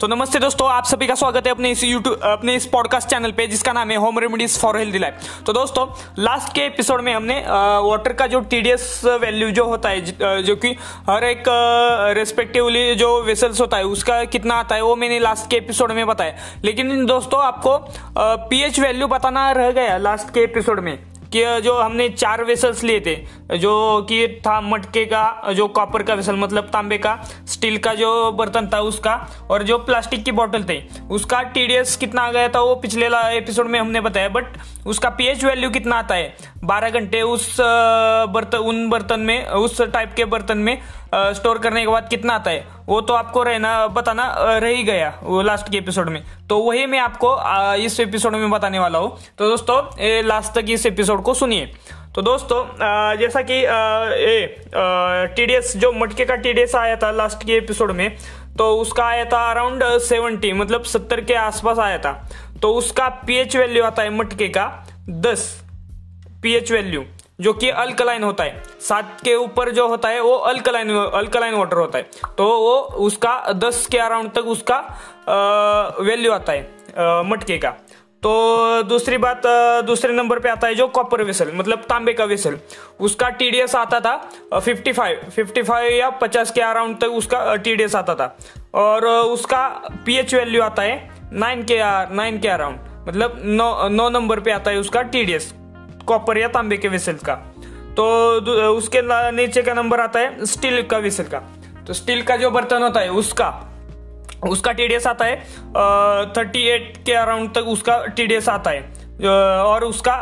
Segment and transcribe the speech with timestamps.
[0.00, 3.32] तो नमस्ते दोस्तों, आप सभी का स्वागत है अपने इस यूट्यूब अपने इस पॉडकास्ट चैनल
[3.32, 5.86] पे, जिसका नाम है home remedies for healthy life तो दोस्तों
[6.18, 7.38] लास्ट के एपिसोड में हमने
[7.84, 10.70] वाटर का जो टीडीएस वैल्यू जो होता है जो कि
[11.10, 11.44] हर एक
[12.18, 16.06] रेस्पेक्टिवली जो वेसल्स होता है, उसका कितना आता है, वो मैंने लास्ट के एपिसोड में
[16.06, 17.78] बताया। लेकिन दोस्तों, आपको
[18.48, 23.00] पीएच वैल्यू बताना रह गया लास्ट के एपिसोड में। कि जो हमने चार वेसल्स लिए
[23.00, 23.14] थे,
[23.58, 28.10] जो कि था मटके का, जो कॉपर का वेसल मतलब तांबे का स्टील का जो
[28.32, 29.14] बर्तन था उसका,
[29.50, 30.80] और जो प्लास्टिक की बोतल थे,
[31.10, 35.44] उसका टीडीएस कितना आ गया था वो पिछले एपिसोड में हमने बताया बट उसका पीएच
[35.44, 36.34] वैल्यू कितना आता है?
[36.64, 40.78] बारह घंटे उस बर्तन उन बर्तन में, उस टाइप के बर्तन में
[41.14, 42.66] स्टोर करने के बाद कितना आता है?
[42.90, 44.24] वो तो आपको रहना, बताना
[44.58, 47.36] रह ही गया वो लास्ट के एपिसोड में। तो वही मैं आपको
[47.84, 49.76] इस एपिसोड में बताने वाला हूँ। तो दोस्तों
[50.26, 51.70] लास्ट तक इस एपिसोड को सुनिए।
[52.14, 52.64] तो दोस्तों
[53.18, 53.62] जैसा कि
[55.34, 58.10] टीडीएस जो मटके का टीडीएस आया था लास्ट के एपिसोड में
[58.58, 62.12] तो उसका आया था अराउंड सेवेंटी मतलब सत्तर के आसपास आया था।
[62.62, 64.66] तो उसका पीएच वैल्यू आता है मटके का
[65.08, 65.46] दस
[66.42, 67.04] पीएच वैल्यू
[67.40, 71.76] जो कि अल्कलाइन होता है। सात के ऊपर जो होता है, वो अल्कलाइन अल्कलाइन वाटर
[71.76, 74.78] होता है। तो वो उसका दस के अराउंड तक उसका
[76.00, 77.70] वैल्यू आता है मटके का।
[78.22, 79.42] तो दूसरी बात
[79.86, 82.58] दूसरे नंबर पे आता है जो कॉपर वेसल मतलब तांबे का वेसल
[83.00, 84.14] उसका टीडीएस आता था
[84.56, 88.36] 55 55 या 50 के अराउंड तक उसका टीडीएस आता था।
[88.74, 89.66] और उसका
[90.06, 91.78] पीएच वैल्यू आता है नाइन के
[92.14, 95.52] नाइन के अराउंड मतलब नौ नौ नंबर पे आता है उसका टीडीएस
[96.06, 97.34] कॉपर या तांबे के वेसल का.
[97.96, 98.04] तो
[98.72, 99.00] उसके
[99.32, 101.38] नीचे का नंबर आता है स्टील का वेसल का.
[101.86, 103.48] तो स्टील का जो बर्तन होता है उसका
[104.48, 105.36] उसका टीडीएस आता है
[106.36, 108.80] थर्टी एट के अराउंड तक उसका टीडीएस आता है.
[109.20, 110.14] और उसका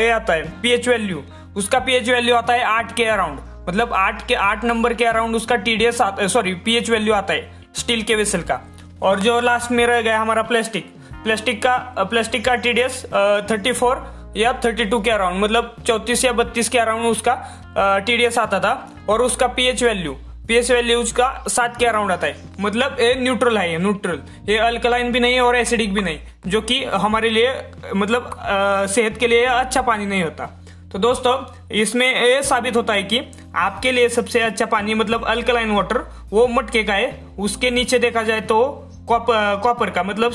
[0.00, 1.22] ये आता है पीएच वैल्यू
[1.56, 5.36] उसका पीएच वैल्यू आता है आठ के अराउंड मतलब आठ के, आठ नंबर के अराउंड
[5.36, 8.60] उसका टीडीएस आता है सॉरी पीएच वैल्यू आता है स्टील के वेसल का.
[9.02, 10.92] और जो लास्ट में रह गया हमारा प्लास्टिक
[11.24, 13.04] प्लास्टिक का प्लास्टिक का टीडीएस
[13.50, 13.96] थर्टी फोर
[14.36, 17.34] या थर्टी टू के अराउंड मतलब चौतीस या बत्तीस के अराउंड उसका
[18.06, 18.72] टीडीएस आता था
[19.08, 20.16] और उसका पीएच वैल्यू
[20.48, 24.56] पीएच वैल्यू उसका सात के अराउंड आता है। मतलब ये न्यूट्रल है ये न्यूट्रल ये
[24.58, 27.54] अल्कलाइन भी नहीं है और एसिडिक भी नहीं जो कि हमारे लिए
[27.96, 30.46] मतलब आ, सेहत के लिए अच्छा पानी नहीं होता।
[30.92, 31.34] तो दोस्तों
[31.74, 33.20] इसमें ये साबित होता है कि
[33.56, 38.22] आपके लिए सबसे अच्छा पानी मतलब अल्कलाइन वाटर वो मटके का है। उसके नीचे देखा
[38.22, 38.58] जाए तो
[39.08, 40.32] कॉपर का मतलब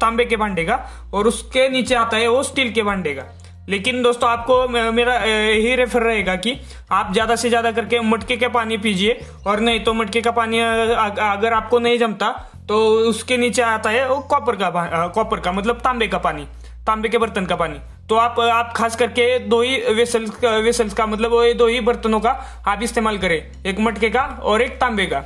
[0.00, 0.78] तांबे के भांडे का,
[1.14, 3.24] और उसके नीचे आता है वो स्टील के भांडे का।
[3.68, 6.54] लेकिन दोस्तों, आपको मेरा यही रेफर रहेगा कि
[6.92, 10.60] आप ज़्यादा से ज़्यादा करके मटके का पानी पीजिए, और नहीं तो मटके का पानी
[10.60, 12.30] अगर आपको नहीं जमता
[12.68, 12.78] तो
[13.08, 16.44] उसके नीचे आता है वो कॉपर का कॉपर का मतलब तांबे का पानी,
[16.86, 17.78] तांबे के बर्तन का पानी।
[18.08, 22.30] तो आप आप खास करके दो ही वेसल्स वेसल्स का मतलब दो ही बर्तनों का
[22.66, 25.24] आप इस्तेमाल करें, एक मटके का और एक तांबे का।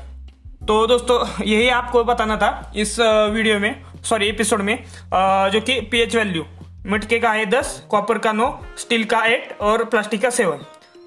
[0.68, 4.76] तो दोस्तों, यही आपको बताना था इस वीडियो में सॉरी एपिसोड में
[5.52, 6.44] जो कि पीएच वैल्यू
[6.86, 8.46] मिटके का है दस कॉपर का नौ
[8.78, 10.58] स्टील का एट और प्लास्टिक का सेवन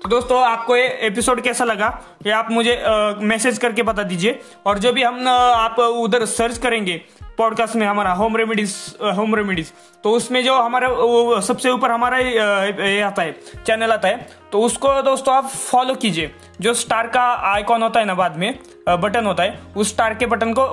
[0.04, 1.88] तो दोस्तों, आपको ये एपिसोड कैसा लगा,
[2.26, 2.82] ये आप मुझे
[3.22, 7.02] मैसेज करके बता दीजिए। और जो भी हम आप उधर सर्च करेंगे
[7.38, 8.74] पॉडकास्ट में हमारा होम रेमेडीज
[9.18, 9.72] होम रेमेडीज
[10.04, 14.62] तो उसमें जो हमारा, वो सबसे ऊपर हमारा ये आता है चैनल आता है तो
[14.62, 16.32] उसको दोस्तों आप फॉलो कीजिए।
[16.62, 18.60] जो स्टार का आइकॉन होता है ना बाद में
[18.90, 20.66] बटन होता है, उस स्टार के बटन को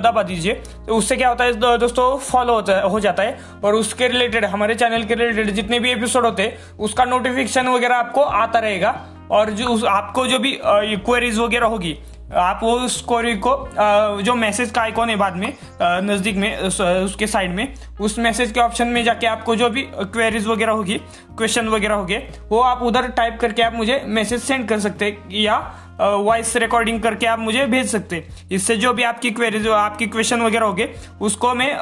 [0.00, 0.54] दबा दीजिए।
[0.86, 4.44] तो उससे क्या होता है दोस्तों फॉलो होता है, हो जाता है। और उसके रिलेटेड
[4.46, 8.98] हमारे चैनल के रिलेटेड जितने भी एपिसोड होते हैं, उसका नोटिफिकेशन वगैरह आपको आता रहेगा।
[9.30, 11.96] और जो आपको जो भी क्वेरीज वगैरह होगी
[12.32, 17.54] आप वो उस को जो मैसेज का आइकॉन है बाद में नज़दीक में उसके साइड
[17.54, 20.98] में, उस मैसेज के ऑप्शन में जाके आपको जो भी क्वेरीज वगैरह होगी
[21.38, 22.16] क्वेश्चन वगैरह होगे,
[22.48, 25.58] वो आप उधर टाइप करके आप मुझे मैसेज सेंड कर सकते हैं या
[26.00, 30.42] वॉइस रिकॉर्डिंग करके आप मुझे भेज सकते हैं। इससे जो भी आपकी क्वेरीज आपकी क्वेश्चन
[30.42, 30.88] वगैरह होगे,
[31.20, 31.74] उसको मैं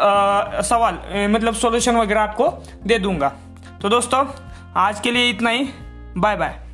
[0.62, 0.98] सवाल
[1.30, 2.48] मतलब सॉल्यूशन वगैरह आपको
[2.86, 3.32] दे दूँगा।
[3.82, 4.24] तो दोस्तों,
[4.76, 5.68] आज के लिए इतना ही।
[6.16, 6.67] Bye bye